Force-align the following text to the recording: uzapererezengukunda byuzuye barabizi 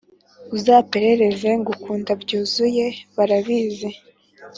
uzapererezengukunda 0.55 2.11
byuzuye 2.21 2.85
barabizi 3.15 3.89